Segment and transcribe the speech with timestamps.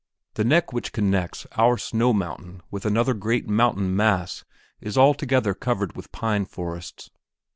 [0.33, 4.43] The neck which connects our snow mountain with another great mountain mass
[4.79, 7.11] is altogether covered with pine forests.